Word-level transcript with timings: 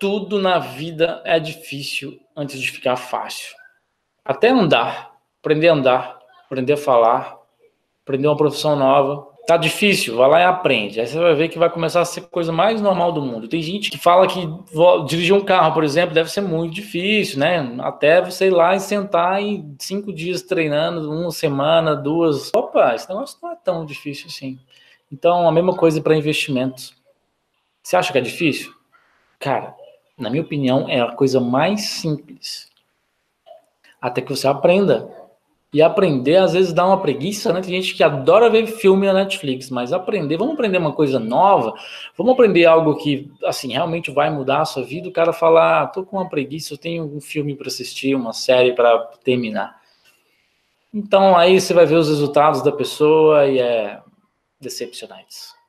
tudo 0.00 0.40
na 0.40 0.58
vida 0.58 1.20
é 1.24 1.38
difícil 1.38 2.18
antes 2.34 2.58
de 2.58 2.70
ficar 2.70 2.96
fácil. 2.96 3.54
Até 4.24 4.48
andar, 4.48 5.12
aprender 5.40 5.68
a 5.68 5.74
andar, 5.74 6.18
aprender 6.46 6.72
a 6.72 6.76
falar, 6.78 7.38
aprender 8.02 8.26
uma 8.26 8.36
profissão 8.36 8.74
nova. 8.74 9.28
Tá 9.46 9.56
difícil, 9.56 10.16
vai 10.16 10.28
lá 10.30 10.40
e 10.40 10.44
aprende. 10.44 11.00
Aí 11.00 11.06
você 11.06 11.18
vai 11.18 11.34
ver 11.34 11.48
que 11.48 11.58
vai 11.58 11.68
começar 11.68 12.00
a 12.00 12.04
ser 12.04 12.22
coisa 12.22 12.52
mais 12.52 12.80
normal 12.80 13.12
do 13.12 13.20
mundo. 13.20 13.48
Tem 13.48 13.60
gente 13.60 13.90
que 13.90 13.98
fala 13.98 14.26
que 14.26 14.48
dirigir 15.06 15.34
um 15.34 15.44
carro, 15.44 15.74
por 15.74 15.84
exemplo, 15.84 16.14
deve 16.14 16.30
ser 16.30 16.40
muito 16.40 16.74
difícil, 16.74 17.38
né? 17.38 17.76
Até 17.80 18.22
você 18.22 18.46
ir 18.46 18.50
lá 18.50 18.74
e 18.74 18.80
sentar 18.80 19.42
e 19.42 19.64
cinco 19.78 20.12
dias 20.12 20.42
treinando, 20.42 21.10
uma 21.10 21.30
semana, 21.30 21.94
duas. 21.96 22.50
Opa, 22.54 22.94
esse 22.94 23.08
negócio 23.08 23.38
não 23.42 23.52
é 23.52 23.56
tão 23.56 23.84
difícil 23.84 24.28
assim. 24.28 24.58
Então, 25.12 25.46
a 25.48 25.52
mesma 25.52 25.74
coisa 25.74 26.00
para 26.00 26.16
investimentos. 26.16 26.94
Você 27.82 27.96
acha 27.96 28.12
que 28.12 28.18
é 28.18 28.22
difícil? 28.22 28.72
Cara, 29.40 29.74
na 30.20 30.30
minha 30.30 30.42
opinião, 30.42 30.88
é 30.88 31.00
a 31.00 31.12
coisa 31.12 31.40
mais 31.40 31.82
simples. 31.82 32.68
Até 34.00 34.20
que 34.20 34.30
você 34.30 34.46
aprenda. 34.46 35.08
E 35.72 35.80
aprender, 35.80 36.36
às 36.36 36.52
vezes, 36.52 36.72
dá 36.72 36.84
uma 36.84 37.00
preguiça, 37.00 37.52
né? 37.52 37.60
Tem 37.60 37.80
gente 37.80 37.94
que 37.94 38.02
adora 38.02 38.50
ver 38.50 38.66
filme 38.66 39.06
na 39.06 39.12
Netflix, 39.12 39.70
mas 39.70 39.92
aprender, 39.92 40.36
vamos 40.36 40.54
aprender 40.54 40.78
uma 40.78 40.92
coisa 40.92 41.20
nova, 41.20 41.72
vamos 42.18 42.32
aprender 42.32 42.64
algo 42.64 42.96
que, 42.96 43.30
assim, 43.44 43.72
realmente 43.72 44.10
vai 44.10 44.30
mudar 44.30 44.62
a 44.62 44.64
sua 44.64 44.82
vida. 44.82 45.08
O 45.08 45.12
cara 45.12 45.32
fala, 45.32 45.82
ah, 45.82 45.86
tô 45.86 46.04
com 46.04 46.16
uma 46.16 46.28
preguiça, 46.28 46.74
eu 46.74 46.78
tenho 46.78 47.04
um 47.04 47.20
filme 47.20 47.54
para 47.54 47.68
assistir, 47.68 48.16
uma 48.16 48.32
série 48.32 48.72
para 48.72 48.98
terminar. 49.22 49.80
Então, 50.92 51.36
aí 51.36 51.60
você 51.60 51.72
vai 51.72 51.86
ver 51.86 51.94
os 51.94 52.08
resultados 52.08 52.62
da 52.62 52.72
pessoa 52.72 53.46
e 53.46 53.60
é 53.60 54.00
decepcionantes. 54.60 55.59